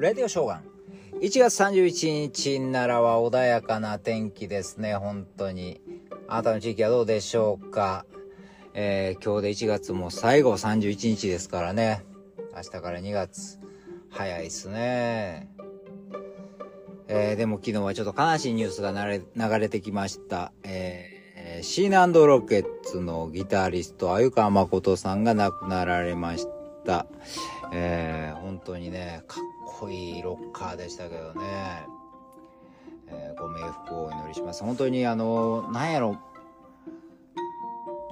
[0.00, 0.64] レディオショーガン。
[1.20, 5.80] 1月31日奈良は穏やかな天気ですね、本当に。
[6.26, 8.04] あなたの地域はどうでしょうか？
[8.74, 12.04] えー、今日で1月も最後31日ですからね。
[12.56, 13.60] 明日から2月。
[14.10, 15.48] 早いっすね。
[17.06, 20.52] えー、でも昨日はちょっと悲しいニュースが流れてきました。
[20.64, 26.63] えー、シーナンドロケッツのギタリスト、鮎川誠さんが亡くなられました。
[27.72, 29.44] えー、本当にね、かっ
[29.80, 31.86] こいいロッカーでしたけどね。
[33.08, 34.62] えー、ご冥福をお祈りします。
[34.62, 36.18] 本当にあの、なんやろ、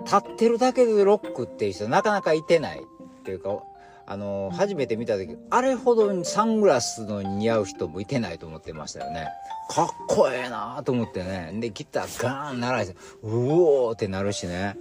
[0.05, 3.63] 立ってるだけでロックっていう人なかなかいてないっていうか、
[4.07, 9.29] あの、初めて見た時、あれほどサングラスの似合う人もいてないと思ってましたよね。
[9.71, 11.53] かっこええなと思ってね。
[11.55, 14.77] で、ギターガーン鳴らして、うおーってなるしね。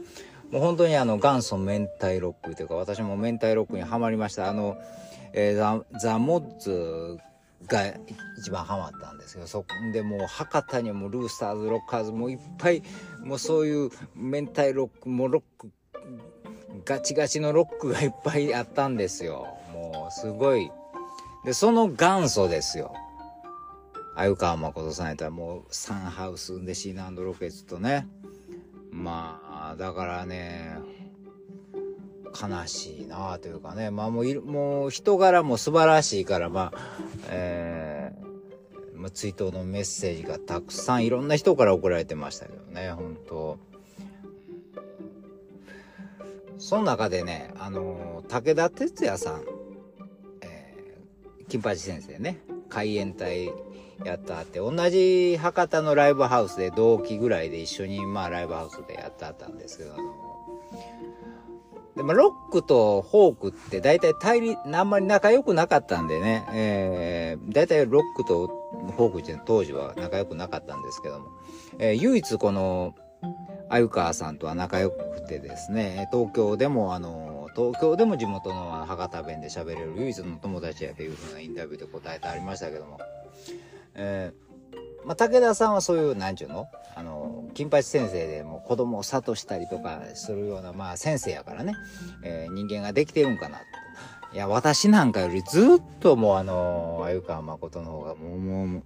[0.51, 4.49] もう本当にあの元祖明太ロックというか私も明太ロックにはまりました。
[4.49, 4.77] あの、
[5.33, 7.17] えー、ザ・ザ・モッズ
[7.67, 7.85] が
[8.37, 12.83] 一番ハマったんですけどそでもう博多にもルースターズロッカーズもいっぱい
[13.23, 15.71] もうそういう明太ロックもロック
[16.85, 19.47] ガチガチのロックがいっぱいあったんですよ。
[19.73, 20.71] もうすごい。
[21.45, 22.93] でその元祖ですよ。
[24.15, 28.07] 鮎川誠さんやったらもうサンハウスでシーナロケッツとね。
[28.91, 30.77] まあだからね
[32.31, 33.89] 悲しいなというかね。
[33.89, 36.79] まあもうもう人柄も素晴らしいからまあ
[37.29, 43.57] えー、まあ、追悼のメッセージがたくさんいろんな人から送られてましたけどね本当。
[46.57, 49.41] その中でねあの武田鉄矢さん、
[50.41, 52.39] えー、金八先生ね。
[52.71, 53.51] 海援隊
[54.03, 60.31] やったって同じ博多のライブハウスで同期ぐらいで一緒にまあライブハウスでやってあったんですけどあの
[61.95, 68.47] でもロックとフォークって大体対立あんまり仲良くなかったんでね、えー、大体ロックと
[68.95, 71.27] フォークって当時は仲良くなかったんですけども、
[71.79, 72.95] えー、唯一この
[73.69, 82.99] 鮎川さんとは仲良くてですね東京でもあの東京でも地元の博多弁で喋れる唯一の友達やというふうなインタビューで答えてありましたけども
[83.93, 86.67] えー、まあ、武田さんはそういう、なんちゅうの？
[86.95, 91.73] あの、金八先生でも子供を諭したりとかするような、まあ先生やからね、
[92.23, 93.63] えー、人間ができてるんかなと。
[94.33, 98.83] いや、私なんかよりずっともうあの、鮎川誠の方がもう、もう、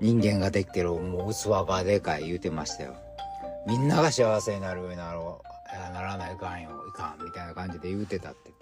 [0.00, 2.96] 人間ができてる、もう器がでかい言うてましたよ。
[3.68, 5.51] みんなが幸せになるようになろう。
[5.72, 8.52] いや、ならないかんよ、いかん、みたいな感じで言うてたって。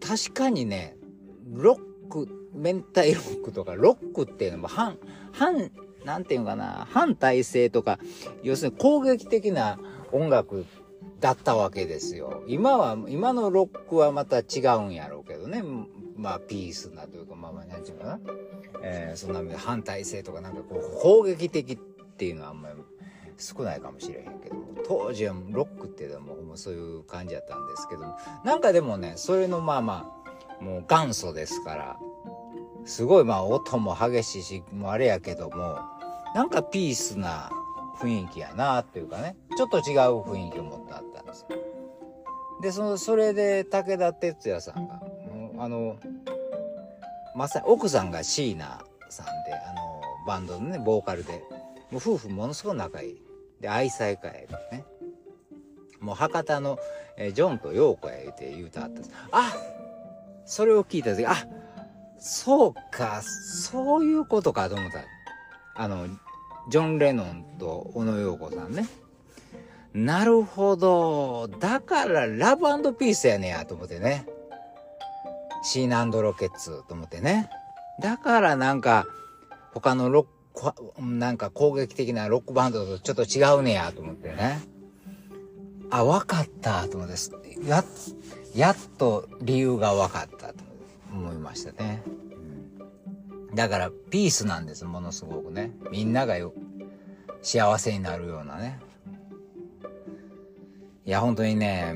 [0.00, 0.96] 確かにね、
[1.52, 4.98] ロック、明太ロックとか、ロックっていうのも反、
[5.32, 5.70] 反、
[6.04, 7.98] なんていうのかな、反体制とか、
[8.42, 9.78] 要するに攻撃的な
[10.12, 10.64] 音楽
[11.20, 12.42] だったわけですよ。
[12.48, 15.62] 今は、今のロックはまた違うんやろうけどね。
[16.16, 18.20] まあ、ピースなというか、まあまあ、なんていうかな。
[18.82, 21.76] えー、そんな反体制とか、なんかこう、攻撃的っ
[22.16, 22.74] ていうのはあんまり
[23.40, 24.56] 少ないかもしれへんけど、
[24.86, 30.12] 当時はロックっていうのはもそういう感じやったんですけども、なんかでもね、それのまあま
[30.60, 31.98] あ、もう元祖ですから、
[32.84, 35.78] すごいまあ音も激しいし、もうあれやけども、
[36.34, 37.50] なんかピースな
[38.00, 41.56] 雰囲気やなっていうかね、ちょっと違う雰囲気を持ってあったんですよ。
[42.62, 45.00] で、その、それで武田鉄矢さんが、
[45.58, 45.96] あの、
[47.34, 51.42] まさに奥さんが椎名さんで、あの、バンドのね、ボーカルで、
[51.90, 53.29] も夫婦ものすごく仲いい。
[53.60, 54.32] で、愛妻家や
[54.72, 54.84] ね。
[56.00, 56.78] もう博多の、
[57.16, 59.10] えー、ジョンとヨーコや言うて言うてはったんです。
[59.32, 59.52] あ
[60.46, 61.36] それを聞いた時、あ、
[62.18, 65.00] そうか、そういうことかと思った。
[65.74, 66.08] あの、
[66.70, 68.86] ジョン・レノンと小野洋子さんね。
[69.92, 71.48] なるほど。
[71.58, 74.26] だからラブピースやねやと思ってね。
[75.62, 77.50] シーナンドロケッツと思ってね。
[78.00, 79.06] だからなんか
[79.72, 80.26] 他のロッ、
[80.98, 84.60] なんか攻撃的なロックバンドとちょっと違うねやと思ってね。
[85.90, 87.14] あ、わかったと思って、
[87.66, 87.84] や、
[88.54, 90.54] やっと理由が分かったと
[91.12, 92.02] 思いましたね。
[93.54, 95.72] だからピースなんです、ものすごくね。
[95.90, 96.52] みんながよ
[97.42, 98.78] 幸せになるようなね。
[101.06, 101.94] いや、本当にね、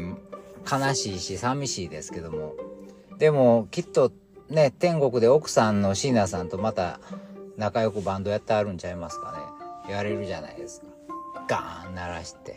[0.71, 2.55] 悲しいし寂しいですけども。
[3.19, 4.11] でも、きっと
[4.49, 6.99] ね、天国で奥さんの椎名さんとまた
[7.57, 9.33] 仲良くバンドやってあるんちゃいますか
[9.87, 9.93] ね。
[9.93, 10.87] やれるじゃないですか。
[11.49, 12.57] ガーン鳴らして、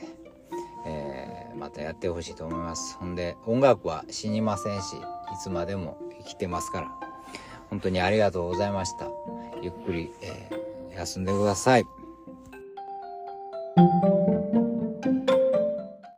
[0.86, 2.98] えー、またやってほしいと思います。
[2.98, 5.00] ほんで音楽は死にませんしい
[5.42, 6.92] つまでも生きてますから。
[7.70, 9.08] 本当にありがとうございました。
[9.62, 11.86] ゆっくり、えー、休んでください。